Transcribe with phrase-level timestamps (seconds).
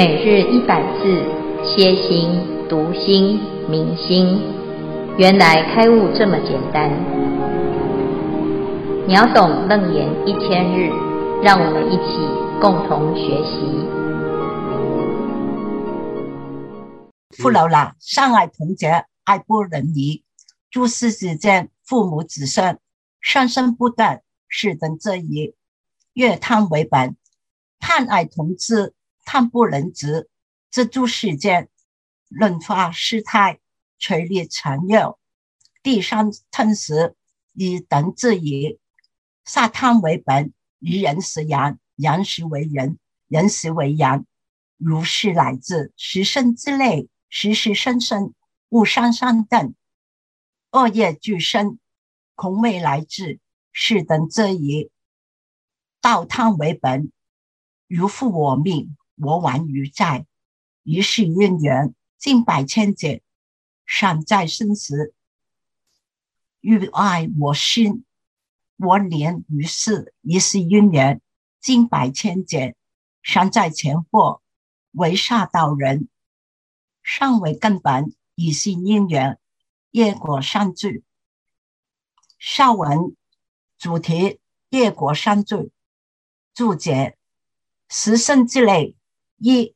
[0.00, 1.22] 每日一百字，
[1.62, 2.40] 歇心、
[2.70, 4.40] 读心、明心，
[5.18, 6.88] 原来开悟这么简单。
[9.06, 10.88] 秒懂楞严一千日，
[11.42, 12.16] 让我们一起
[12.62, 13.60] 共同学习。
[17.36, 20.24] 父老啦，善爱童节，爱不能离。
[20.70, 22.78] 诸事之间，父母子孙，
[23.20, 25.54] 生生不断，是等则已。
[26.14, 27.16] 悦贪为本，
[27.78, 28.94] 贪爱童子。
[29.32, 30.28] 贪不能执，
[30.72, 31.68] 这诸世间，
[32.26, 33.60] 轮化世态，
[33.96, 35.20] 垂离缠绕，
[35.84, 37.14] 地上吞食，
[37.52, 38.80] 以等自已。
[39.44, 42.98] 杀贪为本，于人食羊，羊食为人，
[43.28, 44.26] 人食为羊。
[44.76, 48.34] 如是乃至十生之内，时时生生，
[48.68, 49.76] 无上三等，
[50.72, 51.78] 恶业俱生，
[52.34, 53.38] 恐未来至，
[53.70, 54.90] 是等则已。
[56.00, 57.12] 盗贪为本，
[57.86, 58.96] 如负我命。
[59.22, 60.26] 我亡于债，
[60.82, 63.22] 于是因缘经百千劫，
[63.84, 65.14] 善在生死，
[66.60, 68.04] 欲爱我心，
[68.76, 71.20] 我怜于世，于是因缘
[71.60, 72.74] 经百千劫，
[73.22, 74.40] 善在前祸，
[74.92, 76.08] 为杀盗人，
[77.02, 79.38] 尚为根本，以信因缘
[79.90, 81.04] 业果善聚。
[82.38, 83.14] 下文
[83.76, 84.40] 主题
[84.70, 85.72] 业果善聚，
[86.54, 87.18] 注解
[87.90, 88.96] 十圣之类。
[89.42, 89.74] 一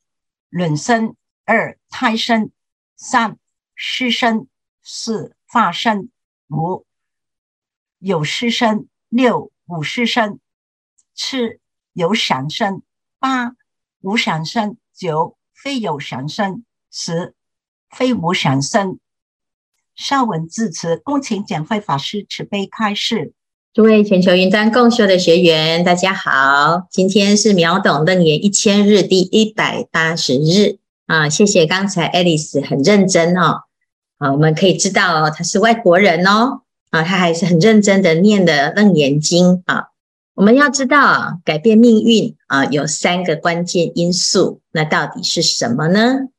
[0.49, 2.51] 卵生，二胎生，
[2.95, 3.39] 三
[3.73, 4.47] 湿生，
[4.83, 6.11] 四化生，
[6.49, 6.85] 五
[7.97, 10.39] 有湿生，六无湿生，
[11.15, 11.59] 七
[11.93, 12.83] 有想生，
[13.17, 13.55] 八
[14.01, 17.33] 无想生，九非有想生，十
[17.89, 18.99] 非无想生。
[19.95, 23.33] 上文至此，恭请简慧法师慈悲开示。
[23.75, 26.87] 诸位全球云端共修的学员，大家好！
[26.89, 30.77] 今天是秒懂楞严一千日第一百八十日
[31.07, 31.27] 啊！
[31.27, 33.63] 谢谢刚才 Alice 很认真哦，
[34.17, 39.87] 啊，我们可以知道哦，他是外国人哦，啊，他还是很认真的念的楞严经啊。
[40.35, 46.29] 我们要知道啊，改变命运啊，有三个关键因素，那到底是什么呢？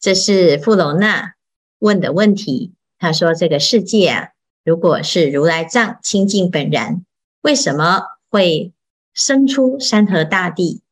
[0.00, 1.34] 这是富楼那
[1.78, 2.72] 问的问题。
[2.98, 4.30] 他说：“这个世界啊。”
[4.68, 7.02] 如果是如来藏清净本然，
[7.40, 8.74] 为什么会
[9.14, 10.82] 生出山河大地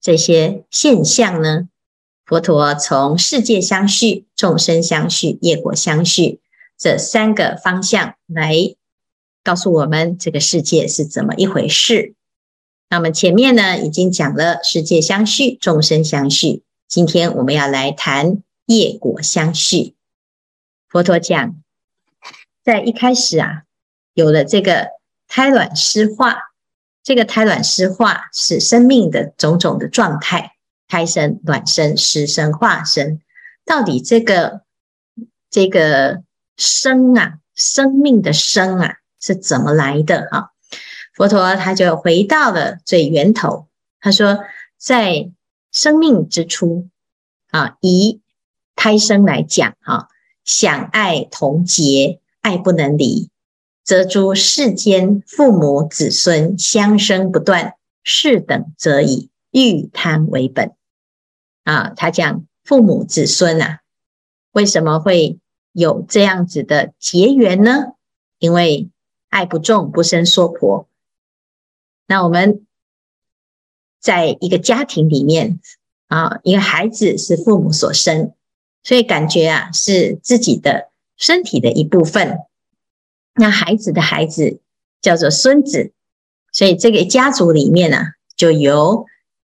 [0.00, 1.68] 这些现象呢？
[2.24, 6.40] 佛陀从世界相续、众生相续、业果相续
[6.78, 8.74] 这三个方向来
[9.44, 12.14] 告诉我们这个世界是怎么一回事。
[12.88, 19.96] 那么前面呢已经讲了世界相续、众生相续，今天我们要来谈业果相续。
[20.88, 21.62] 佛陀讲。
[22.68, 23.62] 在一开始啊，
[24.12, 24.88] 有了这个
[25.26, 26.36] 胎卵湿化，
[27.02, 30.52] 这个胎卵湿化是生命的种种的状态，
[30.86, 33.22] 胎生、卵生、湿生、化生。
[33.64, 34.60] 到底这个
[35.48, 36.22] 这个
[36.58, 40.50] 生啊，生命的生啊，是怎么来的啊？
[41.14, 43.66] 佛陀他就回到了最源头，
[43.98, 44.44] 他说，
[44.76, 45.30] 在
[45.72, 46.90] 生命之初
[47.50, 48.20] 啊，以
[48.76, 50.08] 胎生来讲啊，
[50.44, 52.20] 想爱同结。
[52.48, 53.28] 爱不能离，
[53.84, 59.28] 则诸世间父母子孙相生不断，是等则以。
[59.50, 60.72] 欲贪为本
[61.64, 63.80] 啊，他讲父母子孙啊，
[64.52, 65.38] 为什么会
[65.72, 67.94] 有这样子的结缘呢？
[68.38, 68.90] 因为
[69.30, 70.86] 爱不重，不生娑婆。
[72.06, 72.66] 那我们
[74.00, 75.60] 在一个家庭里面
[76.06, 78.34] 啊，一个孩子是父母所生，
[78.82, 80.90] 所以感觉啊是自己的。
[81.18, 82.38] 身体的一部分，
[83.34, 84.60] 那孩子的孩子
[85.02, 85.92] 叫做孙子，
[86.52, 88.06] 所以这个家族里面呢、啊，
[88.36, 89.04] 就由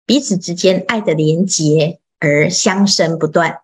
[0.04, 3.60] 彼此之间爱的连结而相生不断。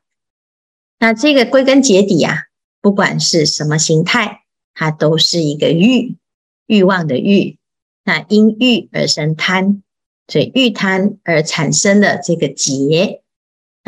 [1.00, 2.44] 那这个归根结底啊，
[2.80, 6.16] 不管是什么形态，它都是一个欲，
[6.66, 7.58] 欲望的欲。
[8.04, 9.82] 那因欲而生贪，
[10.28, 13.22] 所以欲贪而产生的这个结。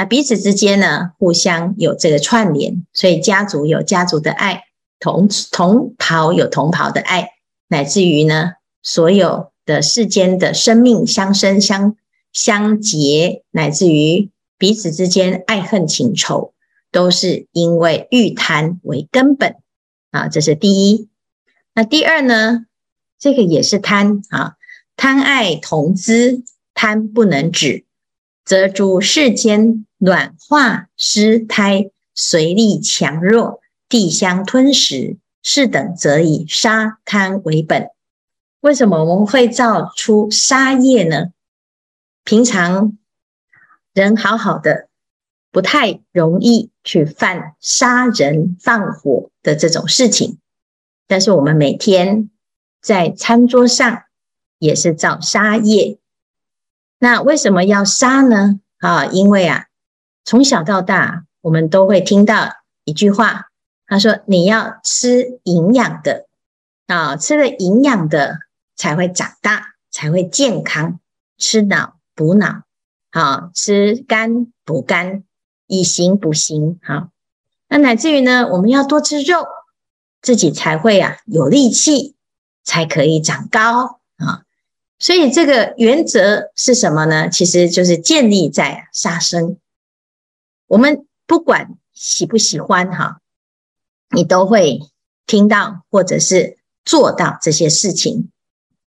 [0.00, 4.64] 那彼此之间呢，互相有这个串联，所以家族有家族的爱，
[4.98, 7.32] 同同袍有同袍的爱，
[7.68, 8.52] 乃至于呢，
[8.82, 11.96] 所有的世间的生命相生相
[12.32, 16.54] 相结，乃至于彼此之间爱恨情仇，
[16.90, 19.56] 都是因为欲贪为根本
[20.12, 21.10] 啊，这是第一。
[21.74, 22.64] 那第二呢，
[23.18, 24.54] 这个也是贪啊，
[24.96, 26.42] 贪爱同资，
[26.72, 27.84] 贪不能止，
[28.50, 29.86] 则诸世间。
[29.96, 36.46] 卵化湿胎随力强弱，地相吞食，是等则以。
[36.48, 37.90] 杀贪为本。
[38.60, 41.26] 为什么我们会造出杀业呢？
[42.24, 42.98] 平常
[43.92, 44.88] 人好好的，
[45.52, 50.38] 不太容易去犯杀人放火的这种事情。
[51.06, 52.30] 但是我们每天
[52.82, 54.02] 在餐桌上
[54.58, 55.99] 也是造杀业。
[57.00, 58.60] 那为什么要杀呢？
[58.78, 59.66] 啊，因为啊，
[60.24, 62.52] 从小到大我们都会听到
[62.84, 63.46] 一句话，
[63.86, 66.26] 他说：“你要吃营养的
[66.86, 68.38] 啊，吃了营养的
[68.76, 71.00] 才会长大，才会健康。
[71.38, 72.62] 吃脑补脑，
[73.10, 75.24] 好，吃肝补肝，
[75.66, 76.78] 以形补形。
[76.82, 77.08] 好，
[77.68, 79.46] 那乃至于呢，我们要多吃肉。”
[80.22, 82.14] 自己才会啊有力气，
[82.62, 84.44] 才可以长高啊。
[85.00, 87.28] 所以这个原则是什么呢？
[87.28, 89.58] 其实就是建立在杀生。
[90.68, 93.20] 我们不管喜不喜欢哈，
[94.14, 94.78] 你都会
[95.26, 98.30] 听到或者是做到这些事情。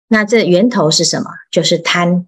[0.06, 1.30] 那这源头是什么？
[1.50, 2.26] 就是贪。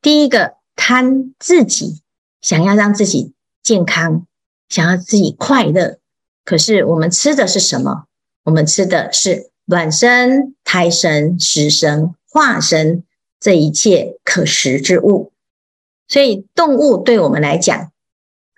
[0.00, 2.02] 第一个贪自己，
[2.40, 4.26] 想要让自己健康，
[4.70, 5.98] 想要自己快乐。
[6.44, 8.06] 可是我们吃的是什么？
[8.44, 13.02] 我们吃的是卵生、胎生、食生、化身
[13.40, 15.32] 这一切可食之物。
[16.06, 17.90] 所以动物对我们来讲，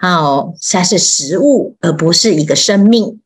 [0.00, 3.22] 哦，它是食物，而不是一个生命。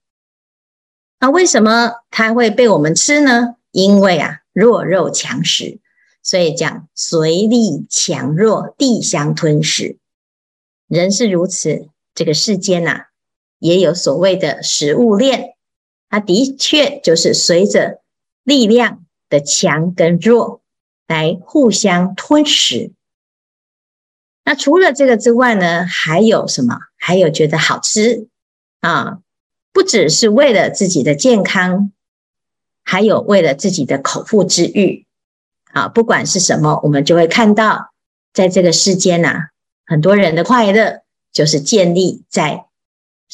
[1.19, 3.57] 那为什么它会被我们吃呢？
[3.71, 5.81] 因为啊，弱肉强食，
[6.23, 9.97] 所以讲随力强弱，地相吞噬。
[10.87, 13.07] 人是如此，这个世间呐、啊。
[13.59, 15.55] 也有所谓的食物链，
[16.11, 18.03] 它的确就是随着
[18.43, 19.02] 力量
[19.33, 20.61] 的强跟弱
[21.09, 22.93] 来互相吞噬。
[24.45, 26.79] 那除了这个之外呢，还有什么？
[26.99, 28.29] 还有觉得好吃
[28.81, 29.21] 啊？
[29.73, 31.91] 不只是为了自己的健康，
[32.85, 35.07] 还有为了自己的口腹之欲
[35.73, 35.89] 啊！
[35.89, 37.93] 不管是什么，我们就会看到，
[38.35, 39.49] 在这个世间呐，
[39.87, 41.01] 很多人的快乐
[41.33, 42.67] 就是建立在。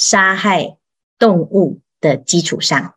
[0.00, 0.78] 杀害
[1.18, 2.94] 动物的基础上，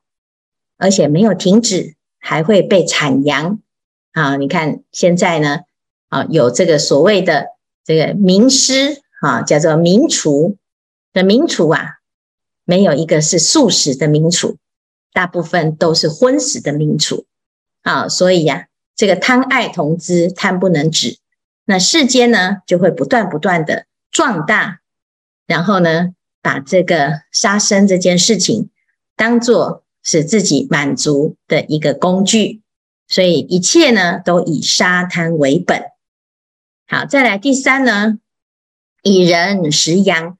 [0.77, 3.59] 而且没有停止，还会被产扬
[4.13, 4.37] 啊！
[4.37, 5.61] 你看现在呢，
[6.07, 7.47] 啊，有这个所谓的
[7.83, 10.57] 这个名师啊，叫做名厨
[11.11, 11.97] 的名厨啊，
[12.63, 14.57] 没有一个是素食的名厨，
[15.11, 17.25] 大部分都是荤食的名厨
[17.81, 18.07] 啊！
[18.07, 21.17] 所以呀，这个贪爱同资，贪不能止，
[21.65, 24.81] 那世间呢就会不断不断的壮大，
[25.47, 28.69] 然后呢，把这个杀生这件事情
[29.15, 32.61] 当做是自己满足的一个工具，
[33.07, 35.83] 所以一切呢都以沙滩为本。
[36.87, 38.19] 好，再来第三呢，
[39.03, 40.37] 以人食羊，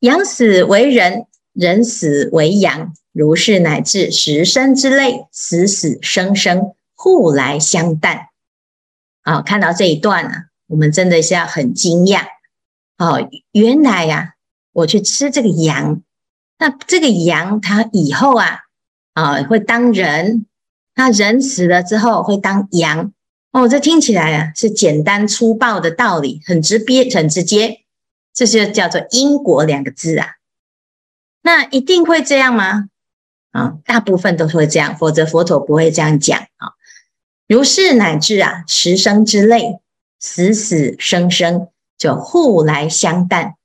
[0.00, 8.28] 羊死为人，人死为羊，如是乃至十生之类，死死生生，互来相诞。
[9.22, 12.26] 啊，看到这一段、啊，我们真的是要很惊讶
[12.98, 14.28] 哦，原来呀、啊。
[14.74, 16.02] 我去吃这个羊，
[16.62, 18.60] 那这个羊它以后啊
[19.14, 20.46] 啊会当人，
[20.94, 23.12] 那人死了之后会当羊
[23.50, 27.80] 哦，这听起来啊是简单粗暴的道理，很直接很直接，
[28.32, 30.36] 这就叫做因果两个字啊。
[31.42, 32.84] 那一定会这样吗？
[33.50, 36.74] 啊，大部分都会这样，否则佛陀不会这样讲啊。
[37.48, 39.80] 如是乃至啊十生之类，
[40.20, 41.66] 死死生生，
[41.98, 43.56] 就互来相诞。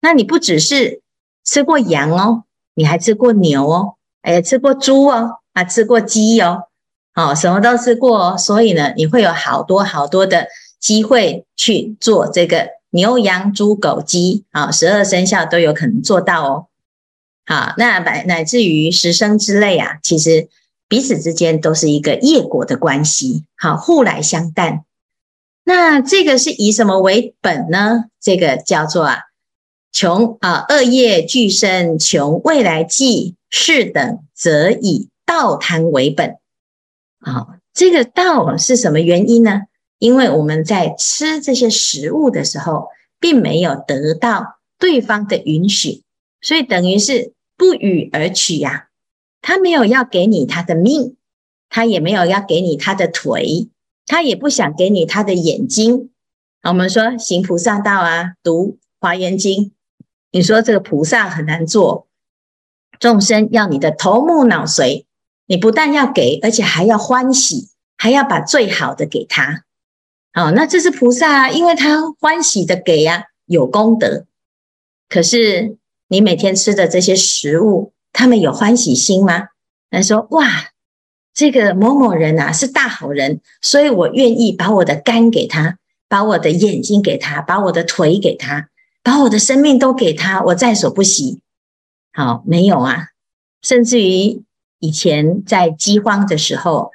[0.00, 1.02] 那你不只是
[1.44, 6.64] 吃过羊哦，你还吃过牛哦，哎，吃过猪哦，啊，吃过鸡哦，
[7.14, 10.48] 哦，什么都吃过哦，所以呢，你会有好多好多的
[10.80, 16.66] 机会去做这个牛羊猪狗鸡啊，十二生肖都有可能做到哦。
[17.46, 20.48] 好，那乃乃至于十生之类啊，其实
[20.88, 24.84] 彼此之间都是一个业果的关系，好，互来相诞。
[25.64, 28.04] 那这个是以什么为本呢？
[28.20, 29.18] 这个叫做啊。
[29.94, 36.36] 穷啊，恶业俱生，穷未来际，是等则以道贪为本。
[37.20, 39.62] 啊，这个道是什么原因呢？
[40.00, 42.88] 因为我们在吃这些食物的时候，
[43.20, 46.02] 并没有得到对方的允许，
[46.40, 48.88] 所以等于是不予而取呀。
[49.40, 51.14] 他没有要给你他的命，
[51.68, 53.68] 他也没有要给你他的腿，
[54.06, 56.10] 他也不想给你他的眼睛。
[56.64, 59.70] 我们说行菩萨道啊，读华严经。
[60.34, 62.08] 你说这个菩萨很难做，
[62.98, 65.04] 众生要你的头目脑髓，
[65.46, 69.62] 你不但要给，而且还要欢喜，还要把最好的给他。
[70.32, 74.26] 哦，那这是菩萨，因为他欢喜的给呀，有功德。
[75.08, 75.76] 可是
[76.08, 79.50] 你每天吃的这些食物，他们有欢喜心吗？
[79.88, 80.70] 他说：哇，
[81.32, 88.68] 这个某某人啊是大好人，所以我愿意把我的肝给他，把我的眼睛给他，把我的腿给他，
[89.04, 91.40] 把我的生命都给他，我在所不惜。
[92.12, 93.10] 好，没有啊，
[93.62, 94.42] 甚至于
[94.80, 96.90] 以前在饥荒的时候，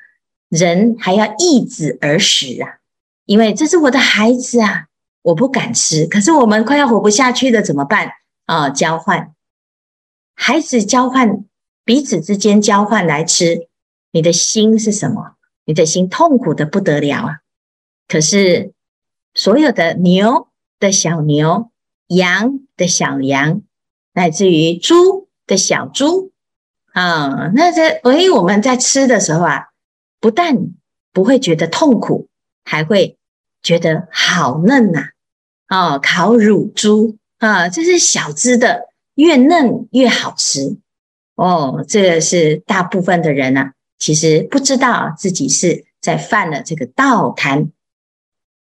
[0.50, 2.80] 人还要易子而食啊，
[3.26, 4.88] 因为这是我的孩子啊，
[5.22, 6.06] 我不敢吃。
[6.06, 8.12] 可是我们快要活不下去了，怎么办
[8.46, 8.70] 啊？
[8.70, 9.34] 交换，
[10.34, 11.46] 孩子交换，
[11.86, 13.68] 彼此之间交换来吃，
[14.12, 15.36] 你的心是什么？
[15.66, 17.40] 你的心痛苦的不得了啊！
[18.08, 18.74] 可是
[19.36, 20.48] 所有的牛
[20.80, 21.69] 的小牛，
[22.10, 23.62] 羊的小羊。
[24.14, 26.32] 乃至于猪的小猪
[26.92, 29.68] 啊，那这诶，我们在吃的时候啊，
[30.20, 30.58] 不但
[31.14, 32.28] 不会觉得痛苦，
[32.66, 33.18] 还会
[33.62, 35.10] 觉得好嫩呐！
[35.68, 40.78] 啊，烤乳猪啊，这是小只的，越嫩越好吃
[41.36, 41.86] 哦。
[41.88, 47.72] 这个是大部分的人啊，其实不知道自己是在犯了这个盗贪，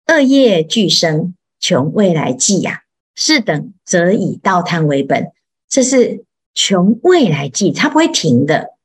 [0.07, 2.81] 恶业俱生，穷未来际呀。
[3.15, 5.31] 是等则以道贪为本。
[5.67, 8.75] 这是穷未来计，它不会停的。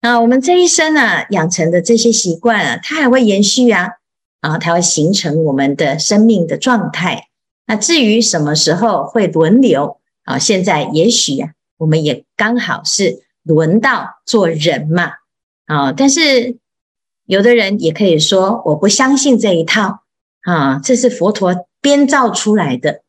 [0.00, 3.88] 啊，我们这一生啊，养成的这些习惯啊，它还会延续啊，
[4.40, 7.28] 啊，它会形成我们的生命的状态。
[7.66, 15.12] 那至于什么时候会轮流啊，现在也许啊，我们也刚好是轮到做人嘛。
[15.66, 16.56] 啊，但是
[17.26, 20.00] 有的人也可以说，我不相信这一套
[20.42, 23.02] 啊，这是佛陀编造出来的。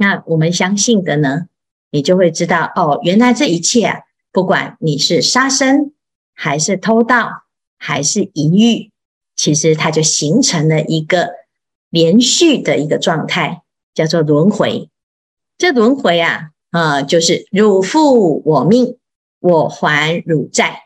[0.00, 1.48] 那我们相信的呢？
[1.90, 4.00] 你就会知道哦，原来这一切啊，
[4.32, 5.92] 不管你是杀生，
[6.32, 7.42] 还是偷盗，
[7.76, 8.90] 还是淫欲，
[9.36, 11.32] 其实它就形成了一个
[11.90, 13.60] 连续的一个状态，
[13.92, 14.88] 叫做轮回。
[15.58, 18.96] 这轮回啊，呃，就是汝负我命，
[19.38, 20.84] 我还汝债，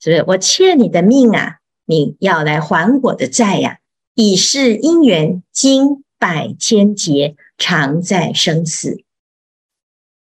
[0.00, 0.24] 是不是？
[0.28, 3.76] 我欠你的命啊，你要来还我的债呀、啊。
[4.14, 9.02] 以是因缘，经百千劫，常在生死。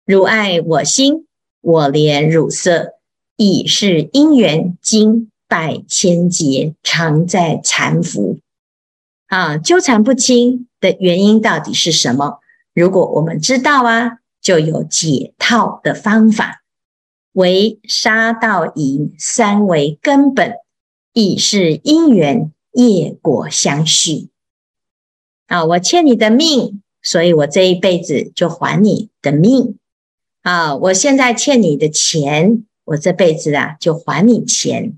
[0.05, 1.27] 汝爱我心，
[1.61, 2.95] 我怜汝色，
[3.35, 8.39] 以是因缘，经百千劫，常在缠缚。
[9.27, 12.39] 啊，纠缠不清的原因到底是什么？
[12.73, 16.63] 如果我们知道啊，就有解套的方法。
[17.33, 20.55] 为杀盗淫三为根本，
[21.13, 24.27] 以是因缘，业果相续。
[25.47, 29.77] 啊，我欠你的命，所以我这一辈子就还你的命。
[30.41, 34.93] 啊，我现在欠你的钱，我这辈子啊就还你钱。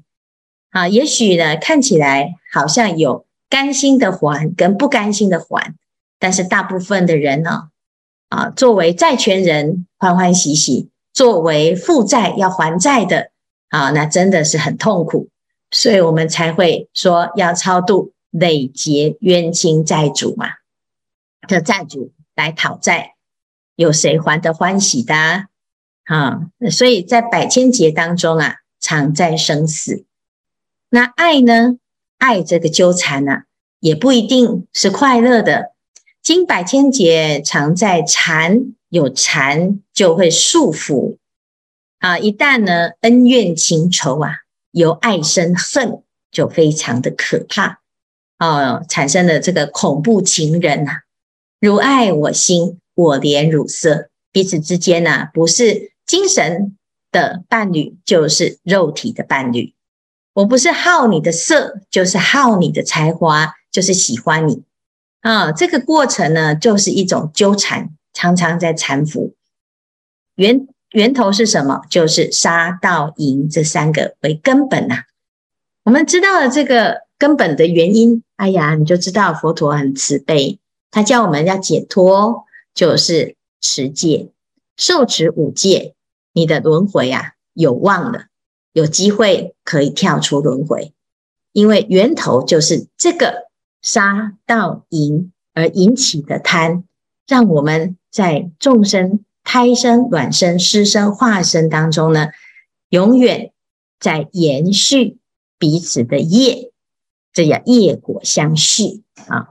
[0.71, 5.75] 啊，也许呢看起来好像有甘心的还跟不甘心的还，
[6.17, 7.69] 但是大部分的人呢，
[8.29, 13.29] 啊，作为债权人欢欢喜喜，作为负债要还债的
[13.69, 15.27] 啊，那真的是很痛苦，
[15.69, 20.47] 所以我们才会说要超度累劫冤亲债主嘛，
[21.47, 23.15] 的债主来讨债。
[23.75, 25.15] 有谁还得欢喜的
[26.05, 26.49] 啊？
[26.69, 30.05] 所以在百千劫当中啊，常在生死。
[30.89, 31.77] 那爱呢？
[32.19, 33.45] 爱这个纠缠啊，
[33.79, 35.73] 也不一定是快乐的。
[36.21, 41.17] 经百千劫，常在缠，有缠就会束缚
[41.99, 42.17] 啊。
[42.17, 44.37] 一旦呢，恩怨情仇啊，
[44.71, 47.81] 由爱生恨，就非常的可怕
[48.37, 51.01] 啊，产生了这个恐怖情人啊，
[51.63, 52.81] 如爱我心。
[52.93, 56.77] 我怜汝色，彼此之间呢、不是精神
[57.09, 59.73] 的伴侣，就是肉体的伴侣。
[60.33, 64.61] 我不是好你的色，就是好你的才华，就是喜欢你
[65.21, 65.51] 啊。
[65.53, 69.33] 这个过程呢，就是一种纠缠，常常在缠缚。
[70.35, 71.81] 源源头是什么？
[71.89, 75.05] 就是杀盗淫这三个为根本呐、
[75.85, 80.59] 我们知道了这个根本的原因，哎呀，你就知道佛陀很慈悲，
[80.93, 82.45] 他叫我们要解脱。
[82.75, 84.31] 就是持戒，
[84.77, 85.93] 受持五戒，
[86.31, 88.29] 你的轮回啊有望了，
[88.71, 90.91] 有机会可以跳出轮回，
[91.51, 93.51] 因为源头就是这个
[93.83, 96.83] 杀盗淫而引起的贪，
[97.27, 102.29] 让我们在众生胎生、卵生、湿生、化生当中呢，
[102.89, 103.53] 永远
[103.99, 105.19] 在延续
[105.59, 106.71] 彼此的业，
[107.31, 109.49] 这叫业果相续啊。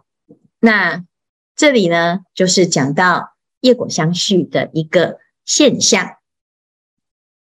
[0.58, 1.04] 那。
[1.54, 6.16] 这里呢，就是讲到业果相续的一个现象。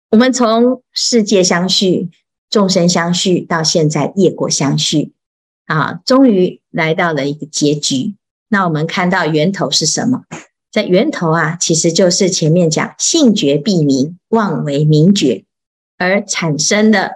[0.09, 2.09] 我们从世界相续、
[2.49, 5.13] 众生相续，到现在业果相续，
[5.65, 8.15] 啊，终于来到了一个结局。
[8.49, 10.23] 那我们看到源头是什么？
[10.71, 15.45] 在源头啊，其实就是前面讲性觉必明，妄为明觉，
[15.97, 17.11] 而产生的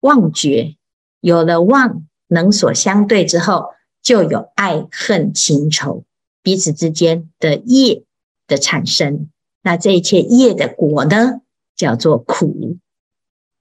[0.00, 0.76] 妄觉，
[1.20, 3.74] 有了妄能所相对之后。
[4.02, 6.04] 就有爱恨情仇
[6.42, 8.02] 彼此之间的业
[8.46, 9.30] 的产生。
[9.62, 11.40] 那这一切业的果呢，
[11.76, 12.78] 叫做苦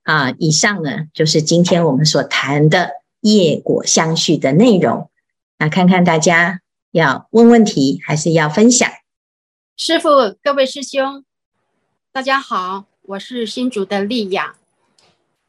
[0.04, 0.32] 啊。
[0.38, 5.10] 以上呢，就是今天我们所谈的业果相续的内容。
[5.58, 8.90] 那看看大家要问问题，还是要分享？
[9.76, 11.24] 师傅，各位师兄，
[12.12, 14.56] 大家好，我是新竹的丽雅。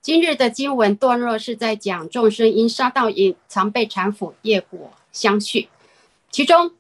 [0.02, 5.68] 今日的经文段落是在讲众生因杀盗淫，常被缠缚，业果相续。
[6.30, 6.72] 其中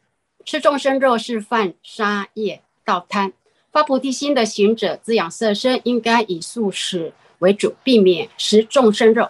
[0.44, 3.32] 吃众生肉是犯杀业盗贪。
[3.72, 9.28] 发菩提心的行者，滋养色身，应该以素食为主，避免食众生肉。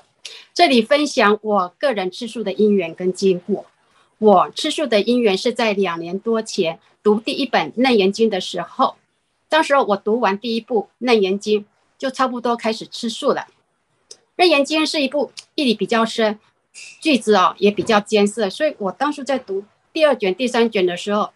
[0.55, 3.67] 这里分享我个人吃素的因缘跟经过。
[4.19, 8.97] 我吃素的因缘是在两年多前读第一本《楞严经》的时候，
[9.49, 11.61] 当时我读完第一部《楞严经》，
[11.99, 13.47] 就差不多开始吃素了。
[14.37, 16.39] 《楞严经》是一部 义理比较深，
[17.01, 21.33] 句子哦也比较艰涩，所以我当时在读第二卷、第三卷的时候，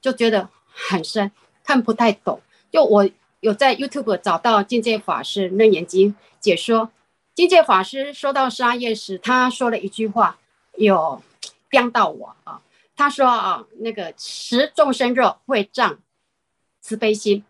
[0.00, 1.30] 就觉得很深。
[1.62, 2.40] 看不太懂，
[2.72, 3.08] 就我
[3.40, 6.90] 有在 YouTube 找到境界法师《楞严经》解说。
[7.34, 10.38] 境界法师说到杀业时，他说了一句话，
[10.76, 11.22] 有
[11.70, 12.60] 颠到我啊。
[12.96, 15.98] 他说啊，那个食众生肉会障
[16.80, 17.44] 慈悲心。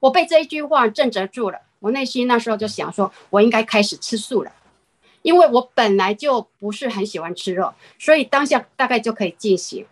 [0.00, 4.52] 我被这一句话震慑住了，我内心那时候就想说，我应该开始吃素了，
[5.22, 9.86] 因为我本来就不是很喜欢吃肉，所以当下大概就可以进行。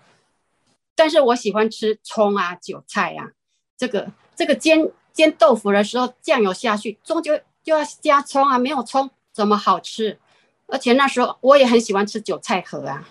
[0.95, 3.31] 但是我喜欢吃葱啊、韭菜、啊。
[3.77, 10.19] 这个这个煎煎豆腐的时候，酱油下去，终究就要加葱啊，没有葱怎么好吃？
[10.67, 13.09] 而且那时候我也很喜欢吃韭菜盒啊。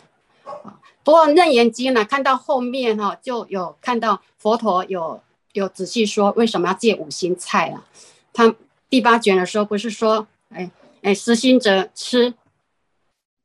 [1.03, 5.21] 不过楞严经呢，看到后面哈、哦，就有看到佛陀有
[5.53, 7.85] 有仔细说为什么要戒五辛菜啊？
[8.33, 8.53] 他
[8.89, 10.69] 第八卷的时候不是说，哎
[11.01, 12.33] 哎，食心者吃。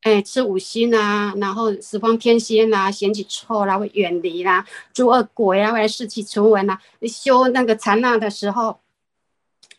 [0.03, 6.77] 哎，吃五辛啊，然后十方天仙啊，嫌弃臭啦，会远离啦；诸恶鬼啊，会来视其唇闻呐。
[7.03, 8.81] 修那个禅那的时候，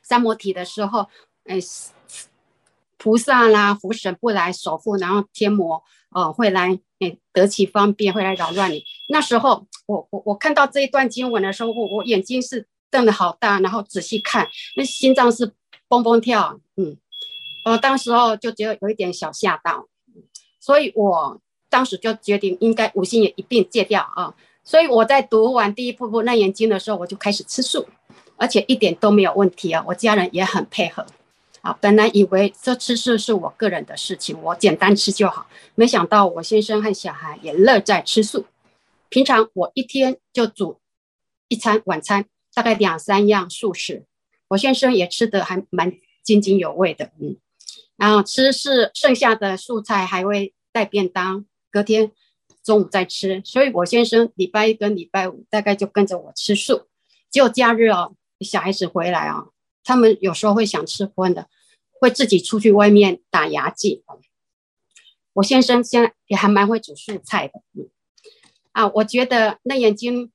[0.02, 1.10] 三摩体的时候，
[1.44, 1.60] 哎，
[2.98, 8.86] 菩萨啦，福神不来守护，然后天魔哦会来，哎，得其方便会来扰乱你。
[9.10, 15.52] 那时候，我我我看到这一段经文的时候，我我眼睛是瞪得好大，然后仔细看，那心脏是
[15.90, 16.96] 蹦蹦跳，嗯，
[17.66, 19.88] 我当时候就觉得有一点小吓到。
[20.60, 24.34] 所以我当时就决定应该五辛也一并戒掉啊！
[24.64, 27.86] 所以我在读完第一部部楞严经的时候，我就开始吃素，
[28.38, 29.84] 而且一点都没有问题啊！
[29.86, 31.06] 我家人也很配合
[31.60, 31.78] 啊。
[31.82, 38.46] 本来以为这吃素是我个人的事情，我简单吃就好，没想到我先生和小孩也乐在吃素。
[39.10, 40.80] 平常我一天就煮
[41.50, 44.06] 一餐晚餐，大概两三样素食，
[44.48, 45.92] 我先生也吃得还蛮
[46.24, 47.36] 津津有味的，嗯。
[47.98, 52.12] 然后吃是剩下的素菜还会带便当，隔天
[52.64, 53.42] 中午再吃。
[53.46, 56.88] 所以我先生礼拜一跟礼拜五大概就跟着我吃素。
[57.32, 59.50] 只有假日哦，小孩子回来哦，
[59.84, 61.48] 他们有时候会想吃荤的，
[62.00, 64.04] 会自己出去外面打牙祭。
[65.34, 67.90] 我先生现在也还蛮会煮素菜的，嗯，
[68.72, 70.32] 啊，我觉得那眼睛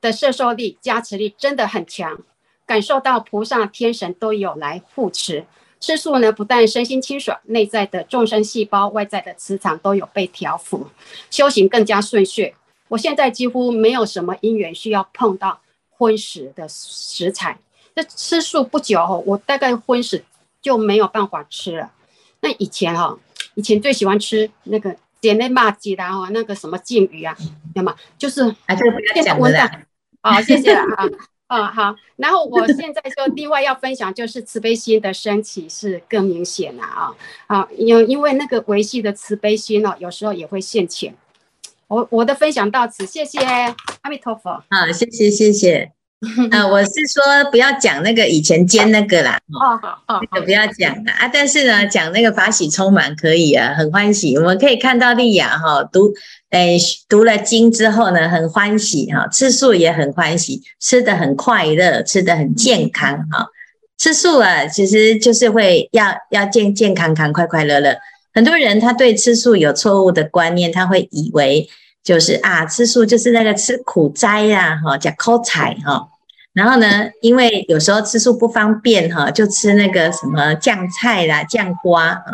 [0.00, 2.22] 的摄受力、加持力真的很强，
[2.66, 5.46] 感受到菩萨、天神都有来护持。
[5.84, 10.88] 吃素呢，不但身心清爽，内在的众生细胞、外在的磁场都有被调伏，
[11.30, 12.54] 修行更加顺遂。
[12.88, 17.58] 我现在几乎没有什么因缘需要碰到荤食的食材。
[17.92, 20.24] 那吃素不久，我大概荤食
[20.62, 21.92] 就没有办法吃了。
[22.40, 23.14] 那以前哈，
[23.54, 27.94] 以前最喜欢吃那个点那麻鸡啦，哈，那个什么鲫鱼啊，知道吗？
[28.16, 29.70] 就是啊，这个不要讲了。
[30.22, 31.04] 好，谢谢了啊。
[31.46, 37.14] 啊、哦、好，然后我现在就另外要分享，就是慈悲心的升起是更明显了啊
[37.46, 41.14] 啊，因因为那个维系的慈悲心哦，有时候也会现浅。
[41.86, 44.64] 我我的分享到此，谢谢阿弥陀佛。
[44.68, 45.92] 啊，谢谢谢谢。
[46.50, 51.28] 啊， 我是说不要讲那个以前煎那个啦，哦好哦，那个不要讲了啊。
[51.32, 54.36] 但是呢，讲那个法喜充满可以啊，很欢喜。
[54.36, 56.12] 我们可以看到丽雅哈读，
[56.50, 63.46] 诶读了经之后呢，很欢喜哈，吃素也很欢喜，吃得很快乐，吃得很健康哈。
[63.96, 67.96] 吃素啊，其实就是会要要健健康康、快快乐乐。
[68.32, 71.68] 很多人他对吃素有错误的观念，他会以为
[72.02, 76.08] 就是啊，吃素就是那个吃苦斋呀，哈，叫苦菜哈。
[76.54, 82.24] 然后呢，因为有时候吃素不方便哈，就吃那个什么酱菜啦、酱瓜啊。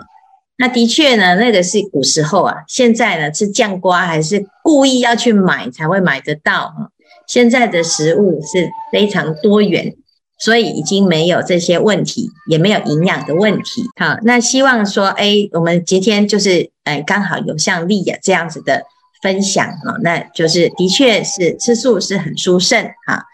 [0.59, 2.57] 那的确呢，那个是古时候啊。
[2.69, 6.91] 现在呢，吃酱瓜还是故意要去买才会买得到哈。
[7.27, 9.95] 现在的食物是非常多元，
[10.39, 13.85] 所以已经没有这些问题，也没有营养的问题。
[13.99, 18.83] 好，那希望说，哎，我们今天就是，哎，刚好有像丽雅这样子的
[19.23, 23.25] 分享啊，那就是的确是吃素是很殊胜啊。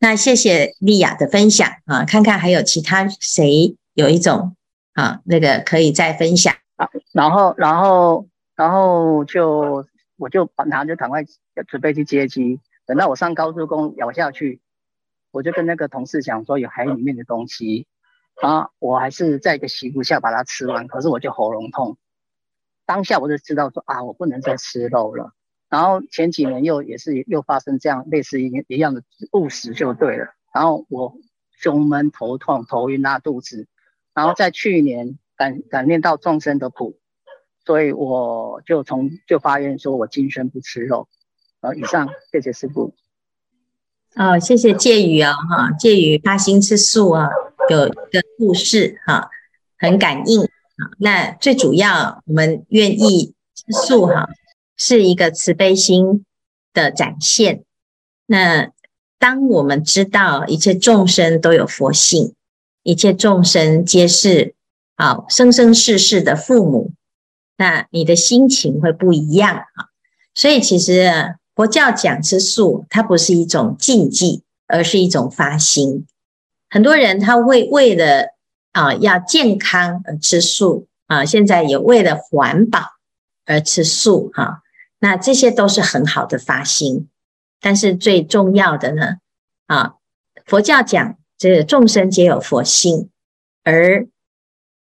[0.00, 4.56] 那谢谢丽雅的分享啊，看看还有其他谁有一种
[4.94, 9.84] 啊那个可以再分享啊，然后然后然后就
[10.16, 11.24] 我就把拿就赶快
[11.66, 14.60] 准备去接机，等到我上高速公路咬下去，
[15.32, 17.86] 我就跟那个同事讲说有海里面的东西。
[18.40, 21.96] 啊，我还是在一个习俗下把它吃完，可是我就喉咙痛。
[22.86, 25.32] 当下我就知道说啊，我不能再吃肉了。
[25.68, 29.02] 然后前几年又也是又发生这样类似一一样的
[29.32, 30.26] 误食就对了。
[30.54, 31.16] 然后我
[31.50, 33.66] 胸闷、头痛、头晕、拉肚子。
[34.14, 36.98] 然后在去年感感念到众生的苦，
[37.64, 41.08] 所以我就从就发愿说我今生不吃肉。
[41.60, 42.94] 呃，以上谢谢师傅。
[44.16, 47.28] 哦，谢谢介宇哦，哈，介宇发心吃素啊。
[47.70, 49.30] 有一个故事哈，
[49.76, 50.48] 很感应。
[50.98, 54.28] 那最主要，我们愿意吃素哈，
[54.78, 56.24] 是一个慈悲心
[56.72, 57.64] 的展现。
[58.24, 58.70] 那
[59.18, 62.34] 当我们知道一切众生都有佛性，
[62.82, 64.54] 一切众生皆是
[64.94, 66.92] 啊生生世世的父母，
[67.56, 69.88] 那你的心情会不一样啊。
[70.34, 76.06] 所以其实佛教讲吃素，它不是一种禁忌，而是一种发心。
[76.70, 78.28] 很多人他会为了
[78.70, 82.80] 啊要健康而吃素啊，现在也为了环保
[83.46, 84.62] 而吃素哈，
[85.00, 87.08] 那这些都是很好的发心。
[87.60, 89.16] 但是最重要的呢
[89.66, 89.94] 啊，
[90.46, 93.10] 佛教讲这个众生皆有佛性，
[93.64, 94.06] 而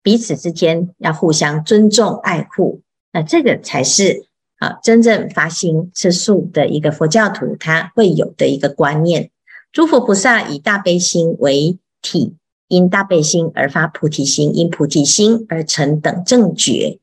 [0.02, 4.26] 彼此之间要互相尊重爱护，那这个才是
[4.58, 9.30] 啊真正发心吃素的一个佛教徒他会有的一个观念。
[9.72, 12.36] 诸佛菩萨以大悲心为体，
[12.68, 16.98] 因大悲心而发菩提心，因菩提心而成等正觉。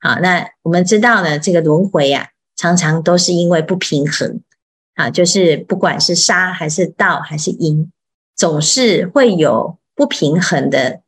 [0.00, 2.28] 好，那我们知道呢，这个轮回啊，
[2.62, 4.40] 常常都是因为不平衡
[4.94, 7.90] 啊，就是不管是杀还是盗还是阴，
[8.36, 11.00] 总是会有不平衡的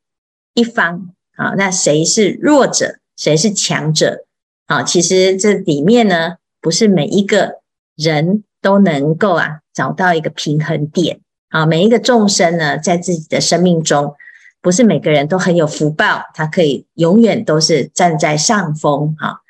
[0.54, 1.54] 一方啊。
[1.56, 4.24] 那谁是弱者，谁是强者
[4.66, 4.82] 啊？
[4.82, 7.60] 其实这里面呢，不是每一个
[7.94, 9.60] 人都能够啊。
[9.72, 11.66] 找到一个平衡点啊！
[11.66, 14.14] 每一个众生呢，在自己的生命中，
[14.62, 19.40] 不是每个人都很有福报，他可以永远都是站在上风哈。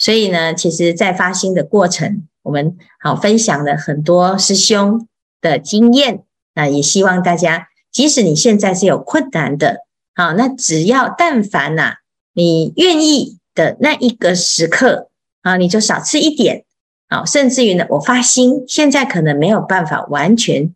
[0.00, 5.06] 所以呢，其实，在发心的过程，我们好分享了很多师兄
[5.42, 6.24] 的经验。
[6.54, 9.84] 那也希望大家，即使你现在是有困难的，
[10.14, 11.96] 好，那只要但凡呐，
[12.32, 15.10] 你愿意的那一个时刻
[15.42, 16.64] 啊，你就少吃一点。
[17.10, 20.74] 好，甚至于呢，我发心，现在可能没有办法完全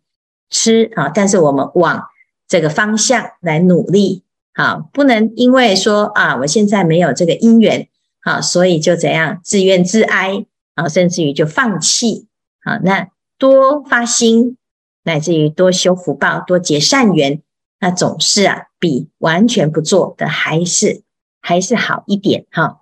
[0.51, 2.03] 吃啊，但是我们往
[2.47, 7.87] 这个方向来努力，好，不能因为说啊，我现在没有这个因缘，
[8.25, 12.27] 好，所以就怎样自怨自哀啊，甚至于就放弃
[12.61, 14.57] 啊，那多发心，
[15.03, 17.43] 乃至于多修福报，多结善缘，
[17.79, 21.03] 那总是啊，比完全不做的还是
[21.39, 22.81] 还是好一点哈。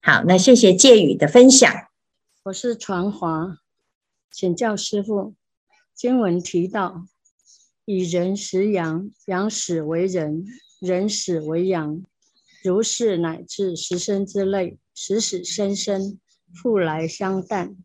[0.00, 1.72] 好，那谢谢介宇的分享。
[2.42, 3.58] 我是传华，
[4.32, 5.34] 请教师傅，
[5.94, 7.04] 经文提到
[7.84, 10.44] 以人食羊，羊死为人，
[10.80, 12.02] 人死为羊，
[12.62, 16.20] 如是乃至十生之类，死死生生，
[16.54, 17.76] 复来相诞。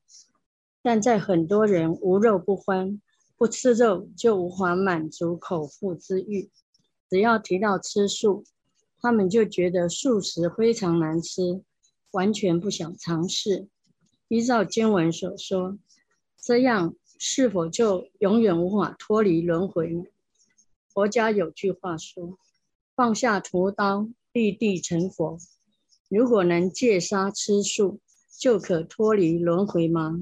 [0.83, 3.01] 但在很多人无肉不欢，
[3.35, 6.49] 不吃肉就无法满足口腹之欲。
[7.09, 8.43] 只要提到吃素，
[8.99, 11.63] 他们就觉得素食非常难吃，
[12.11, 13.67] 完全不想尝试。
[14.27, 15.77] 依照经文所说，
[16.39, 20.03] 这样是否就永远无法脱离轮回呢？
[20.93, 22.37] 佛家有句话说
[22.95, 25.37] ：“放下屠刀，立地成佛。”
[26.09, 27.99] 如果能戒杀吃素，
[28.39, 30.19] 就可脱离轮回吗？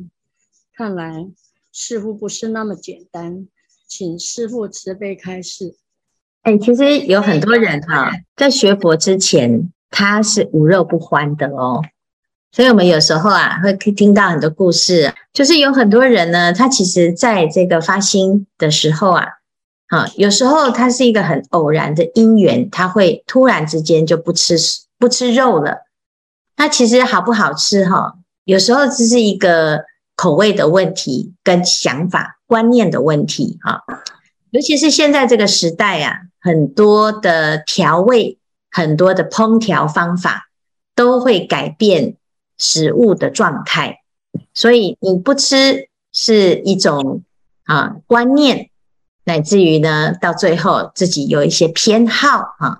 [0.75, 1.27] 看来
[1.71, 3.47] 似乎不是那么简单，
[3.87, 5.75] 请师父慈悲开示。
[6.41, 11.83] 哎，其实有很多人哈、啊，在学佛之前，他是无肉不欢的哦。
[12.51, 19.25] 所以，我们有时候啊，会听到很多故事，就是有很多人呢，他其实在这个发心的时候啊，
[19.87, 24.57] 啊，有时候他是一个很偶然的因缘，他会突然之间就不吃
[24.97, 25.85] 不吃肉了。
[26.57, 28.15] 那其实好不好吃哈？
[28.43, 29.83] 有时候只是一个
[30.15, 33.83] 口味的问题，跟想法观念的问题哈。
[34.51, 38.37] 尤其是现在这个时代啊，很多的调味，
[38.71, 40.49] 很多的烹调方法
[40.95, 42.17] 都会改变。
[42.57, 43.99] 食物的状态，
[44.53, 47.21] 所以你不吃是一种
[47.65, 48.69] 啊观念，
[49.25, 52.79] 乃至于呢，到最后自己有一些偏好啊。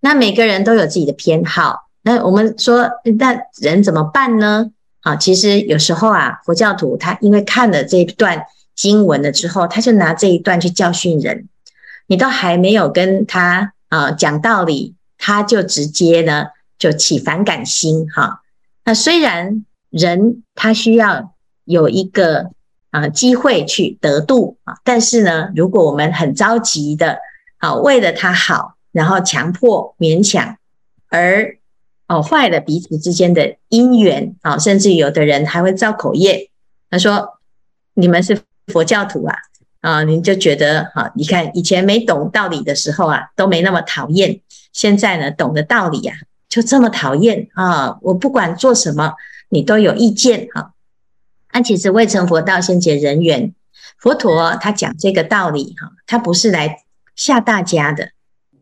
[0.00, 4.70] 那每个人都有自己的偏好，那我们说，那人怎么办呢？
[5.02, 11.48] 啊，其实有时候啊，佛教徒他因为看了这一段经文了之后，他就拿这一段去教训人。
[12.06, 16.46] 你都还没有跟他啊讲道理，他就直接呢
[16.78, 18.40] 就起反感心哈。
[18.84, 22.50] 那虽然人他需要有一个
[22.90, 27.18] 啊机会去得度啊，但是呢，如果我们很着急的
[27.58, 30.56] 啊为了他好，然后强迫勉强，
[31.08, 31.56] 而
[32.08, 36.50] 哦，坏了彼此之间的因缘啊，甚至有的人还会造口业。
[36.90, 37.38] 他说
[37.94, 39.36] ：“你们是佛教徒啊，
[39.80, 44.40] 啊，你就觉得哈，你看以前没懂道理的时候啊，都没那么讨厌，
[44.72, 46.14] 现在呢，懂得道理呀，
[46.48, 47.96] 就这么讨厌啊！
[48.02, 49.14] 我不管做什么，
[49.50, 50.72] 你都有意见哈。
[51.52, 53.54] 那其实未成佛道，先结人缘。
[53.98, 56.84] 佛陀他讲这个道理哈，他不是来
[57.14, 58.12] 吓大家的，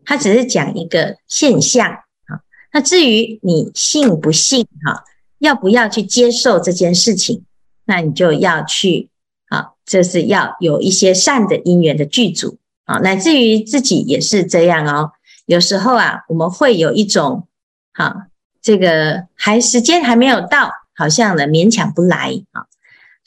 [0.05, 2.41] 他只是讲一个现象啊。”
[2.73, 5.05] 那至于你信不信哈，
[5.39, 7.45] 要不要去接受这件事情，
[7.85, 9.11] 那你就要去
[9.49, 15.13] 啊，这是要有一些善的因缘的具足啊，乃至于自己也是这样哦。
[15.47, 17.47] 有时候啊，我们会有一种
[17.93, 18.27] 哈，
[18.61, 22.67] 这个还时间还没有到，好像呢勉强不来啊。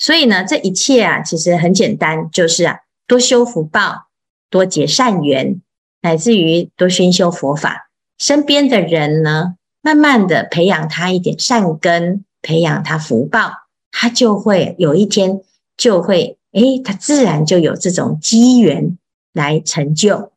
[0.01, 4.07] 所以呢，这一切啊，其实很简单，就是啊，多修福报，
[4.49, 5.61] 多结善缘，
[6.01, 7.91] 乃至于多熏修佛法。
[8.17, 13.51] 身边的人呢，慢慢的培养他一点善根，培养他福报，
[13.91, 15.41] 他就会有一天
[15.77, 18.97] 就会，诶，他自然就有这种机缘
[19.33, 20.31] 来成就。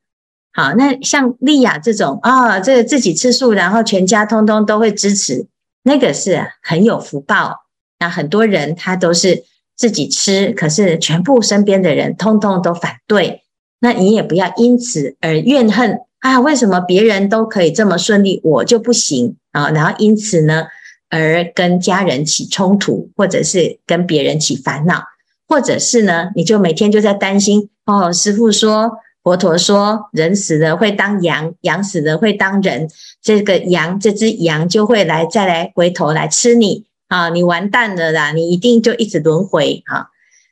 [0.52, 5.46] 好，那像丽雅这种啊、哦，这个自己吃素，然后全家通通都会支持，
[5.84, 7.64] 那个是很有福报。
[7.98, 9.44] 那很多人他都是
[9.76, 13.42] 自己吃，可是全部身边的人通通都反对，
[13.80, 16.00] 那你也不要因此而怨恨。
[16.20, 19.68] 啊，为什么别人都可以这么顺利，我就不行啊？
[19.68, 20.64] 然后因此呢，
[21.10, 25.02] 而跟家人起冲突，或者是跟别人起烦恼，
[25.46, 28.10] 或者是呢，你就每天就在担心哦。
[28.10, 28.90] 师父说，
[29.22, 32.88] 佛陀说，人死了会当羊，羊死了会当人，
[33.20, 37.28] 这个羊，这只羊就会来再来回头来吃你啊！
[37.28, 40.08] 你完蛋了啦，你一定就一直轮回啊！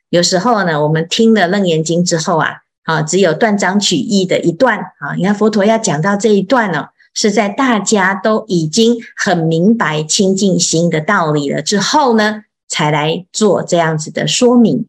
[0.09, 2.59] 有时候呢，我们听了《楞严经》之后啊。
[2.85, 5.15] 啊，只有断章取义的一段啊！
[5.15, 14.85] 你看佛陀要讲到这一段呢，是在大家都已经很明白清净心的道理了之后呢，才来做这样子的说明。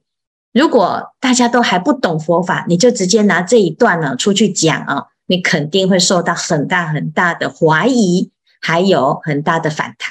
[0.52, 10.10] 如果大家都还不懂佛法，你就直接拿这一段呢出去讲啊，你肯定会受到很大很大的怀疑，还有很大的反弹。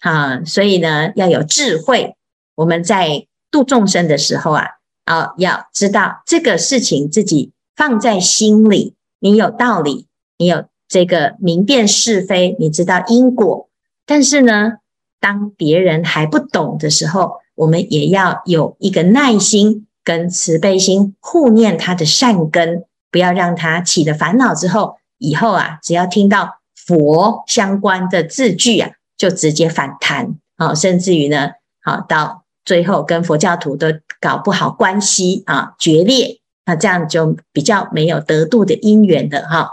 [0.00, 2.16] 啊，所以呢，要有智慧。
[2.56, 4.66] 我们在度众生的时候啊。
[5.06, 10.06] 啊，要知道这个事情自己放在心里，你有道理，
[10.38, 13.68] 你有这个明辨是非，你知道因果。
[14.06, 14.74] 但是呢，
[15.18, 31.50] 当别人还不懂的时候，我们也要有一个耐心跟慈悲心，护念他的善根，不要让他起了烦恼之后，以后啊，只要听到佛相关的字句啊，就直接反弹啊，甚至于呢，
[31.82, 32.44] 好到。
[32.64, 33.88] 最后跟佛教徒都
[34.20, 39.70] 搞不好关系啊，决裂，那这样就比较没有得度的因缘的哈。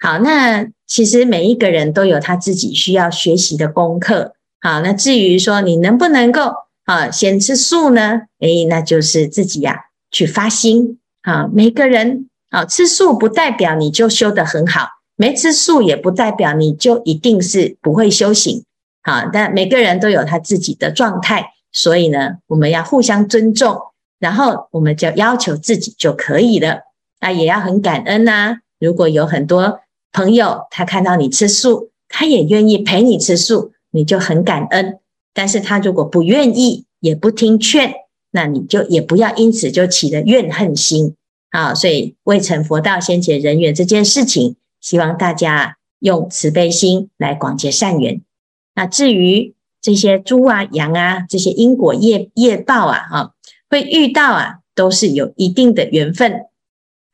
[0.00, 4.34] 好，那其实每一个人都有他自己需要学习的功课。
[4.60, 6.52] 好，那至于说你能不能够
[6.84, 8.22] 啊先吃素呢？
[8.40, 11.48] 诶，那就是自己呀、去发心啊。
[11.52, 18.64] 每个人啊吃素不代表你就修得很好，没吃素也不代表你就一定是不会修行。
[19.02, 21.52] 好，但每个人都有他自己的状态。
[21.72, 23.80] 所以呢，我们要互相尊重，
[24.18, 26.82] 然后我们就要求自己就可以了。
[27.20, 29.80] 那也要很感恩呐、如果有很多
[30.12, 34.98] 朋友他看到你吃素，他也愿意陪你吃素，你就很感恩。
[35.32, 37.94] 但是他如果不愿意，也不听劝，
[38.32, 41.16] 那你就也不要因此就起了怨恨心
[41.50, 41.74] 啊。
[41.74, 48.20] 所以未成佛道先结人缘这件事情，希望大家用慈悲心来广结善缘。
[48.74, 53.34] 那至于，这些猪啊、羊啊，这些因果业业报啊，哈，
[53.68, 56.46] 会遇到啊，都是有一定的缘分。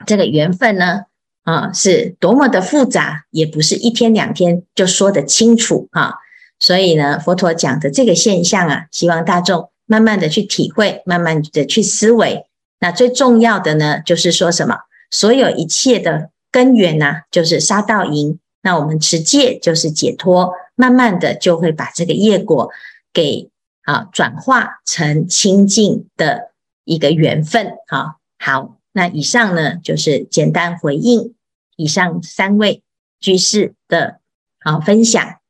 [0.07, 1.07] 这个缘分呢，
[1.45, 6.15] 啊，是多么的复杂，也不是一天两天就说得清楚啊。
[6.61, 12.45] 所以呢，佛陀讲的这个现象啊，希望大众慢慢的去体会，慢慢的去思维。
[12.81, 14.77] 那最重要的呢，就是说什么？
[15.11, 18.39] 所有一切的根源呢，就是杀盗淫。
[18.63, 20.53] 那我们持戒就是解脱。
[20.79, 22.71] 慢慢的就会把这个业果
[23.13, 23.51] 给
[23.83, 26.53] 啊转化成清净的
[26.85, 27.75] 一个缘分。
[27.89, 31.35] 啊，好，那以上呢就是简单回应
[31.75, 32.85] 以上三位
[33.19, 34.21] 居士的
[34.61, 35.41] 啊分享。